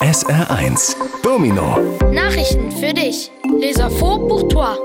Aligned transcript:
SR1 0.00 0.94
Domino 1.22 1.78
Nachrichten 2.12 2.70
für 2.70 2.92
dich. 2.92 3.30
Les 3.58 3.78
infos 3.78 4.18
pour 4.28 4.46
toi. 4.46 4.76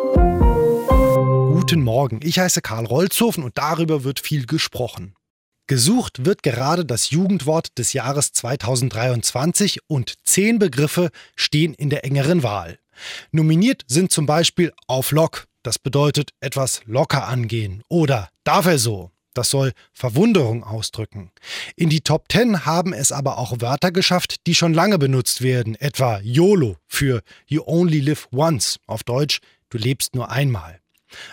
Guten 1.53 1.81
Morgen, 1.83 2.21
ich 2.23 2.39
heiße 2.39 2.61
Karl 2.61 2.86
Rolzhofen 2.86 3.44
und 3.44 3.58
darüber 3.58 4.05
wird 4.05 4.21
viel 4.21 4.46
gesprochen. 4.46 5.13
Gesucht 5.68 6.24
wird 6.26 6.44
gerade 6.44 6.86
das 6.86 7.10
Jugendwort 7.10 7.78
des 7.78 7.92
Jahres 7.92 8.32
2023 8.32 9.79
und 9.88 10.13
zehn 10.24 10.60
Begriffe 10.60 11.09
stehen 11.36 11.73
in 11.73 11.89
der 11.89 12.05
engeren 12.05 12.41
Wahl. 12.41 12.80
Nominiert 13.32 13.84
sind 13.88 14.14
zum 14.14 14.25
Beispiel 14.25 14.71
auf 14.88 15.12
Lock, 15.12 15.48
das 15.62 15.78
bedeutet 15.78 16.32
etwas 16.39 16.84
locker 16.86 17.28
angehen, 17.28 17.84
oder 17.89 18.30
darf 18.46 18.66
er 18.66 18.80
so, 18.80 19.12
das 19.34 19.50
soll 19.50 19.71
Verwunderung 19.93 20.63
ausdrücken. 20.63 21.31
In 21.75 21.89
die 21.89 22.02
Top 22.02 22.25
10 22.31 22.66
haben 22.66 22.93
es 22.93 23.11
aber 23.11 23.38
auch 23.38 23.59
Wörter 23.59 23.91
geschafft, 23.91 24.48
die 24.48 24.55
schon 24.55 24.73
lange 24.73 24.98
benutzt 24.98 25.41
werden, 25.41 25.75
etwa 25.75 26.20
YOLO 26.21 26.77
für 26.88 27.21
You 27.48 27.63
Only 27.66 27.99
Live 27.99 28.27
Once, 28.31 28.77
auf 28.88 29.04
Deutsch 29.04 29.40
Du 29.71 29.77
lebst 29.77 30.16
nur 30.16 30.30
einmal. 30.30 30.81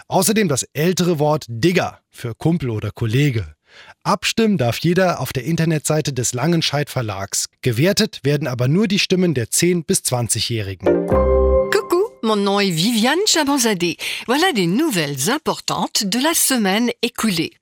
Außerdem 0.07 0.49
das 0.49 0.63
ältere 0.73 1.19
Wort 1.19 1.45
Digger 1.49 2.01
für 2.09 2.35
Kumpel 2.35 2.71
oder 2.71 2.93
Kollege. 2.93 3.55
Abstimmen 4.03 4.59
darf 4.59 4.79
jeder 4.79 5.21
auf 5.21 5.33
der 5.33 5.45
Internetseite 5.45 6.13
des 6.13 6.33
Langenscheidt 6.33 6.89
Verlags. 6.89 7.49
Gewertet 7.63 8.21
werden 8.23 8.49
aber 8.49 8.69
nur 8.69 8.89
die 8.89 9.01
Stimmen 9.01 9.35
der 9.35 9.49
10- 9.49 9.85
bis 9.85 9.99
20-Jährigen. 9.99 10.87
Coucou, 10.87 12.11
mon 12.23 12.43
nom 12.43 12.61
est 12.61 12.77
Viviane 12.77 13.21
Chabanzadeh. 13.27 13.97
Voilà 14.27 14.53
des 14.55 14.69
nouvelles 14.69 15.29
importantes 15.29 16.05
de 16.05 16.21
la 16.21 16.33
semaine 16.35 16.91
écoulée. 17.03 17.58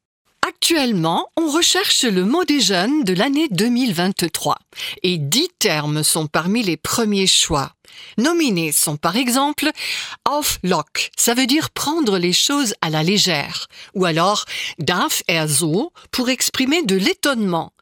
Actuellement, 0.49 1.33
on 1.37 1.51
recherche 1.51 2.05
le 2.05 2.25
mot 2.25 2.45
des 2.45 2.61
jeunes 2.61 3.03
de 3.03 3.15
l'année 3.15 3.49
2023 3.51 4.57
et 5.03 5.19
dix 5.19 5.49
termes 5.59 6.05
sont 6.05 6.29
parmi 6.29 6.63
les 6.63 6.77
premiers 6.77 7.27
choix. 7.27 7.73
Nominés 8.17 8.71
sont 8.71 8.97
par 8.97 9.17
exemple 9.17 9.69
auf 10.25 10.61
Lock, 10.63 11.11
ça 11.17 11.35
veut 11.35 11.47
dire 11.47 11.71
prendre 11.71 12.17
les 12.19 12.33
choses 12.33 12.75
à 12.81 12.91
la 12.91 13.03
légère, 13.03 13.67
ou 13.95 14.05
alors 14.05 14.45
darf 14.79 15.25
er 15.27 15.49
so 15.49 15.93
pour 16.13 16.29
exprimer 16.29 16.85
de 16.85 16.95
l'étonnement. 16.95 17.73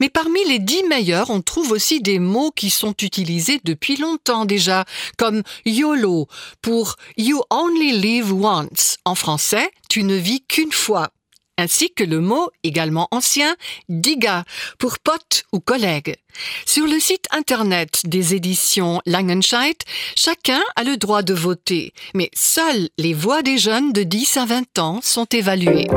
Mais 0.00 0.08
parmi 0.08 0.44
les 0.48 0.58
dix 0.58 0.82
meilleurs, 0.88 1.30
on 1.30 1.42
trouve 1.42 1.70
aussi 1.70 2.00
des 2.00 2.18
mots 2.18 2.50
qui 2.50 2.70
sont 2.70 2.94
utilisés 3.02 3.60
depuis 3.62 3.96
longtemps 3.96 4.46
déjà, 4.46 4.84
comme 5.16 5.44
YOLO 5.64 6.26
pour 6.60 6.96
You 7.16 7.40
Only 7.50 7.92
Live 7.92 8.32
Once. 8.32 8.96
En 9.04 9.14
français, 9.14 9.70
tu 9.88 10.02
ne 10.02 10.16
vis 10.16 10.42
qu'une 10.48 10.72
fois 10.72 11.10
ainsi 11.60 11.92
que 11.94 12.04
le 12.04 12.20
mot, 12.20 12.50
également 12.64 13.08
ancien, 13.10 13.54
diga, 13.88 14.44
pour 14.78 14.98
pote 14.98 15.44
ou 15.52 15.60
collègue. 15.60 16.16
Sur 16.66 16.86
le 16.86 16.98
site 16.98 17.26
internet 17.30 18.02
des 18.04 18.34
éditions 18.34 19.00
Langenscheidt, 19.06 19.84
chacun 20.16 20.62
a 20.76 20.84
le 20.84 20.96
droit 20.96 21.22
de 21.22 21.34
voter, 21.34 21.92
mais 22.14 22.30
seules 22.34 22.88
les 22.98 23.14
voix 23.14 23.42
des 23.42 23.58
jeunes 23.58 23.92
de 23.92 24.02
10 24.02 24.36
à 24.38 24.46
20 24.46 24.78
ans 24.78 25.00
sont 25.02 25.26
évaluées. 25.26 25.88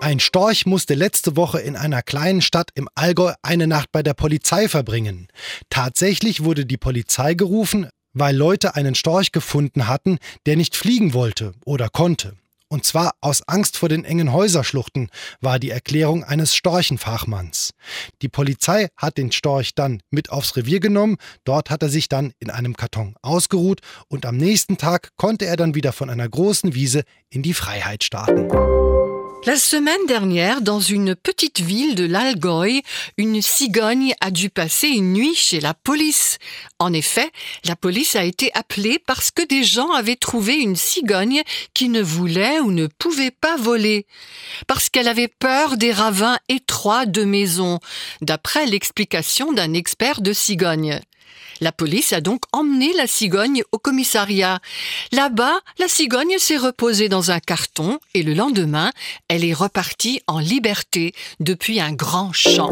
Ein 0.00 0.20
Storch 0.20 0.66
musste 0.66 0.94
letzte 0.94 1.36
Woche 1.36 1.58
in 1.58 1.74
einer 1.74 2.02
kleinen 2.02 2.42
Stadt 2.42 2.70
im 2.74 2.88
Allgäu 2.94 3.32
eine 3.42 3.66
Nacht 3.66 3.90
bei 3.92 4.02
der 4.02 4.14
Polizei 4.14 4.68
verbringen. 4.68 5.26
Tatsächlich 5.68 6.44
wurde 6.44 6.64
die 6.64 6.76
Polizei 6.76 7.34
gerufen, 7.34 7.88
weil 8.12 8.36
Leute 8.36 8.76
einen 8.76 8.94
Storch 8.94 9.32
gefunden 9.32 9.88
hatten, 9.88 10.18
der 10.46 10.56
nicht 10.56 10.76
fliegen 10.76 11.12
wollte 11.12 11.52
oder 11.64 11.88
konnte. 11.88 12.34
Und 12.68 12.84
zwar 12.84 13.12
aus 13.20 13.42
Angst 13.46 13.76
vor 13.76 13.88
den 13.88 14.04
engen 14.04 14.32
Häuserschluchten, 14.32 15.08
war 15.40 15.58
die 15.58 15.70
Erklärung 15.70 16.24
eines 16.24 16.54
Storchenfachmanns. 16.54 17.70
Die 18.22 18.28
Polizei 18.28 18.88
hat 18.96 19.18
den 19.18 19.30
Storch 19.30 19.74
dann 19.74 20.00
mit 20.10 20.30
aufs 20.30 20.56
Revier 20.56 20.80
genommen, 20.80 21.16
dort 21.44 21.70
hat 21.70 21.82
er 21.82 21.88
sich 21.88 22.08
dann 22.08 22.32
in 22.38 22.50
einem 22.50 22.76
Karton 22.76 23.14
ausgeruht 23.22 23.80
und 24.08 24.26
am 24.26 24.36
nächsten 24.36 24.78
Tag 24.78 25.10
konnte 25.16 25.46
er 25.46 25.56
dann 25.56 25.74
wieder 25.74 25.92
von 25.92 26.10
einer 26.10 26.28
großen 26.28 26.74
Wiese 26.74 27.02
in 27.30 27.42
die 27.42 27.54
Freiheit 27.54 28.02
starten. 28.02 29.05
La 29.44 29.56
semaine 29.56 30.06
dernière, 30.08 30.60
dans 30.60 30.80
une 30.80 31.14
petite 31.14 31.60
ville 31.60 31.94
de 31.94 32.04
l'Algoï, 32.04 32.82
une 33.16 33.40
cigogne 33.40 34.12
a 34.20 34.32
dû 34.32 34.50
passer 34.50 34.88
une 34.88 35.12
nuit 35.12 35.36
chez 35.36 35.60
la 35.60 35.72
police. 35.72 36.38
En 36.80 36.92
effet, 36.92 37.30
la 37.64 37.76
police 37.76 38.16
a 38.16 38.24
été 38.24 38.50
appelée 38.54 38.98
parce 38.98 39.30
que 39.30 39.46
des 39.46 39.62
gens 39.62 39.92
avaient 39.92 40.16
trouvé 40.16 40.54
une 40.54 40.74
cigogne 40.74 41.42
qui 41.74 41.88
ne 41.88 42.02
voulait 42.02 42.58
ou 42.58 42.72
ne 42.72 42.88
pouvait 42.88 43.30
pas 43.30 43.56
voler. 43.56 44.06
Parce 44.66 44.88
qu'elle 44.88 45.08
avait 45.08 45.28
peur 45.28 45.76
des 45.76 45.92
ravins 45.92 46.38
étroits 46.48 47.06
de 47.06 47.22
maisons, 47.22 47.78
d'après 48.22 48.66
l'explication 48.66 49.52
d'un 49.52 49.74
expert 49.74 50.22
de 50.22 50.32
cigogne. 50.32 51.00
La 51.60 51.72
police 51.72 52.12
a 52.12 52.20
donc 52.20 52.42
emmené 52.52 52.92
la 52.94 53.06
cigogne 53.06 53.62
au 53.72 53.78
commissariat. 53.78 54.60
Là-bas, 55.12 55.58
la 55.78 55.88
cigogne 55.88 56.38
s'est 56.38 56.56
reposée 56.56 57.08
dans 57.08 57.30
un 57.30 57.40
carton 57.40 57.98
et 58.14 58.22
le 58.22 58.34
lendemain, 58.34 58.90
elle 59.28 59.44
est 59.44 59.54
repartie 59.54 60.20
en 60.26 60.38
liberté 60.38 61.12
depuis 61.40 61.80
un 61.80 61.92
grand 61.92 62.32
champ. 62.32 62.70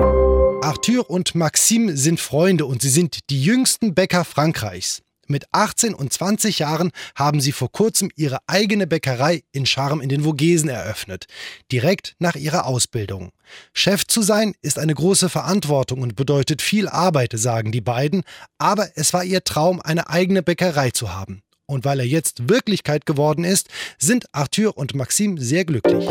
Arthur 0.63 1.11
und 1.11 1.35
Maxime 1.35 1.95
sind 1.95 2.19
Freunde 2.19 2.65
und 2.65 2.81
sie 2.81 2.89
sind 2.89 3.19
die 3.29 3.43
jüngsten 3.43 3.95
Bäcker 3.95 4.25
Frankreichs. 4.25 5.04
Mit 5.29 5.45
18 5.53 5.95
und 5.95 6.13
20 6.13 6.59
Jahren 6.59 6.91
haben 7.15 7.41
sie 7.41 7.53
vor 7.53 7.71
kurzem 7.71 8.11
ihre 8.17 8.39
eigene 8.47 8.87
Bäckerei 8.87 9.43
in 9.53 9.67
Charme 9.67 10.01
in 10.01 10.09
den 10.09 10.25
Vogesen 10.25 10.69
eröffnet, 10.69 11.27
direkt 11.73 12.15
nach 12.19 12.37
ihrer 12.37 12.67
Ausbildung. 12.67 13.31
Chef 13.73 14.07
zu 14.07 14.23
sein 14.23 14.55
ist 14.63 14.79
eine 14.79 14.95
große 14.95 15.29
Verantwortung 15.29 16.03
und 16.03 16.17
bedeutet 16.17 16.63
viel 16.63 16.89
Arbeit, 16.89 17.33
sagen 17.35 17.73
die 17.73 17.81
beiden, 17.81 18.23
aber 18.59 18.89
es 18.97 19.13
war 19.13 19.25
ihr 19.25 19.45
Traum, 19.45 19.81
eine 19.81 20.09
eigene 20.09 20.43
Bäckerei 20.43 20.91
zu 20.91 21.15
haben. 21.15 21.43
Und 21.67 21.85
weil 21.85 22.01
er 22.01 22.07
jetzt 22.07 22.49
Wirklichkeit 22.49 23.07
geworden 23.07 23.45
ist, 23.45 23.69
sind 23.99 24.27
Arthur 24.33 24.77
und 24.77 24.95
Maxime 24.95 25.41
sehr 25.41 25.65
glücklich. 25.65 26.07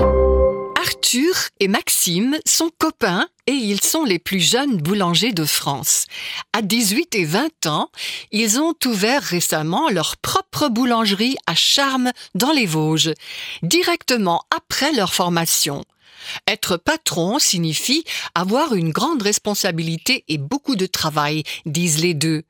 Arthur 0.83 1.33
et 1.61 1.69
Maxime 1.69 2.37
sont 2.45 2.69
copains 2.77 3.29
et 3.47 3.53
ils 3.53 3.79
sont 3.79 4.03
les 4.03 4.19
plus 4.19 4.41
jeunes 4.41 4.75
boulangers 4.75 5.31
de 5.31 5.45
France. 5.45 6.07
À 6.51 6.61
18 6.61 7.15
et 7.15 7.23
20 7.23 7.67
ans, 7.67 7.89
ils 8.33 8.59
ont 8.59 8.73
ouvert 8.85 9.23
récemment 9.23 9.89
leur 9.89 10.17
propre 10.17 10.67
boulangerie 10.67 11.37
à 11.47 11.55
Charmes 11.55 12.11
dans 12.35 12.51
les 12.51 12.65
Vosges, 12.65 13.13
directement 13.61 14.43
après 14.53 14.91
leur 14.91 15.13
formation. 15.13 15.85
Être 16.47 16.77
patron 16.77 17.39
signifie 17.39 18.03
avoir 18.35 18.73
une 18.73 18.91
grande 18.91 19.21
responsabilité 19.21 20.23
et 20.27 20.37
beaucoup 20.37 20.75
de 20.75 20.85
travail, 20.85 21.43
disent 21.65 21.99
les 21.99 22.13
deux. 22.13 22.43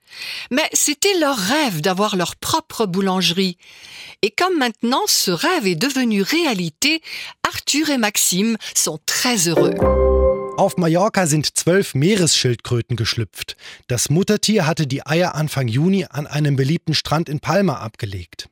Mais 0.52 0.70
c'était 0.74 1.18
leur 1.20 1.38
rêve 1.38 1.82
d'avoir 1.82 2.16
leur 2.16 2.36
propre 2.36 2.86
boulangerie. 2.86 3.58
Et 4.22 4.32
comme 4.32 4.58
maintenant 4.58 5.04
ce 5.08 5.32
rêve 5.32 5.68
est 5.68 5.76
devenu 5.76 6.22
réalité, 6.22 7.02
Arthur 7.48 7.90
et 7.90 7.98
Maxime 7.98 8.58
sont 8.76 9.00
très 9.06 9.48
heureux. 9.48 9.74
Auf 10.56 10.78
Mallorca 10.78 11.26
sind 11.26 11.58
zwölf 11.58 11.96
Meeresschildkröten 11.96 12.96
geschlüpft. 12.96 13.58
Das 13.88 14.12
Muttertier 14.12 14.68
hatte 14.68 14.86
die 14.86 15.04
Eier 15.04 15.34
Anfang 15.34 15.68
Juni 15.68 16.06
an 16.08 16.28
einem 16.28 16.56
beliebten 16.56 16.94
Strand 16.94 17.28
in 17.28 17.40
Palma 17.40 17.78
abgelegt. 17.78 18.50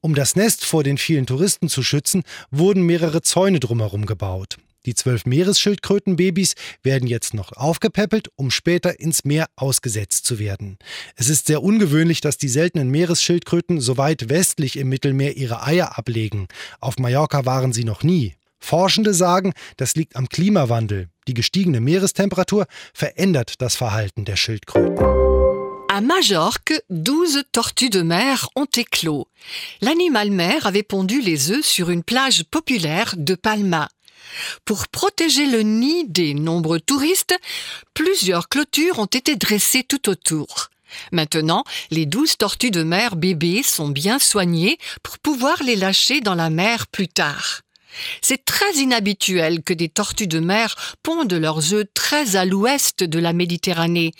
Um 0.00 0.14
das 0.14 0.36
Nest 0.36 0.64
vor 0.64 0.82
den 0.82 0.98
vielen 0.98 1.26
Touristen 1.26 1.68
zu 1.68 1.82
schützen, 1.82 2.22
wurden 2.50 2.82
mehrere 2.82 3.22
Zäune 3.22 3.60
drumherum 3.60 4.06
gebaut. 4.06 4.56
Die 4.86 4.94
zwölf 4.94 5.26
Meeresschildkrötenbabys 5.26 6.54
werden 6.82 7.06
jetzt 7.06 7.34
noch 7.34 7.52
aufgepäppelt, 7.52 8.28
um 8.36 8.50
später 8.50 8.98
ins 8.98 9.24
Meer 9.24 9.46
ausgesetzt 9.56 10.24
zu 10.24 10.38
werden. 10.38 10.78
Es 11.16 11.28
ist 11.28 11.46
sehr 11.46 11.62
ungewöhnlich, 11.62 12.22
dass 12.22 12.38
die 12.38 12.48
seltenen 12.48 12.88
Meeresschildkröten 12.88 13.80
so 13.80 13.98
weit 13.98 14.30
westlich 14.30 14.78
im 14.78 14.88
Mittelmeer 14.88 15.36
ihre 15.36 15.62
Eier 15.62 15.98
ablegen. 15.98 16.48
Auf 16.80 16.98
Mallorca 16.98 17.44
waren 17.44 17.74
sie 17.74 17.84
noch 17.84 18.02
nie. 18.02 18.36
Forschende 18.58 19.14
sagen, 19.14 19.52
das 19.76 19.94
liegt 19.96 20.16
am 20.16 20.28
Klimawandel. 20.28 21.08
Die 21.28 21.34
gestiegene 21.34 21.80
Meerestemperatur 21.80 22.66
verändert 22.94 23.60
das 23.60 23.76
Verhalten 23.76 24.24
der 24.24 24.36
Schildkröten. 24.36 25.49
À 25.92 26.00
Majorque, 26.00 26.74
12 26.90 27.42
tortues 27.50 27.90
de 27.90 28.02
mer 28.02 28.48
ont 28.54 28.68
éclos. 28.76 29.26
L'animal 29.80 30.30
mer 30.30 30.68
avait 30.68 30.84
pondu 30.84 31.20
les 31.20 31.50
œufs 31.50 31.66
sur 31.66 31.90
une 31.90 32.04
plage 32.04 32.44
populaire 32.44 33.14
de 33.16 33.34
Palma. 33.34 33.88
Pour 34.64 34.86
protéger 34.86 35.46
le 35.46 35.62
nid 35.62 36.06
des 36.06 36.32
nombreux 36.32 36.78
touristes, 36.78 37.34
plusieurs 37.92 38.48
clôtures 38.48 39.00
ont 39.00 39.06
été 39.06 39.34
dressées 39.34 39.82
tout 39.82 40.08
autour. 40.08 40.68
Maintenant, 41.10 41.64
les 41.90 42.06
douze 42.06 42.36
tortues 42.36 42.70
de 42.70 42.84
mer 42.84 43.16
bébés 43.16 43.64
sont 43.64 43.88
bien 43.88 44.20
soignées 44.20 44.78
pour 45.02 45.18
pouvoir 45.18 45.60
les 45.64 45.74
lâcher 45.74 46.20
dans 46.20 46.36
la 46.36 46.50
mer 46.50 46.86
plus 46.86 47.08
tard. 47.08 47.62
C'est 48.22 48.44
très 48.44 48.72
inhabituel 48.74 49.62
que 49.62 49.72
des 49.72 49.88
tortues 49.88 50.26
de 50.26 50.40
mer 50.40 50.74
pondent 51.02 51.32
leurs 51.32 51.74
œufs 51.74 51.86
très 51.94 52.36
à 52.36 52.44
l'ouest 52.44 53.04
de 53.04 53.18
la 53.18 53.32
Méditerranée 53.32 54.12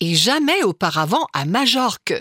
et 0.00 0.14
jamais 0.14 0.62
auparavant 0.62 1.26
à 1.32 1.44
Majorque. 1.44 2.14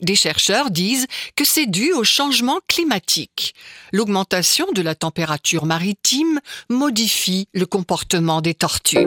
Des 0.00 0.16
chercheurs 0.16 0.70
disent 0.70 1.06
que 1.36 1.44
c'est 1.44 1.66
dû 1.66 1.92
au 1.92 2.04
changement 2.04 2.60
climatique. 2.68 3.54
L'augmentation 3.92 4.66
de 4.72 4.82
la 4.82 4.94
température 4.94 5.66
maritime 5.66 6.40
modifie 6.68 7.48
le 7.52 7.66
comportement 7.66 8.40
des 8.40 8.54
tortues. 8.54 9.06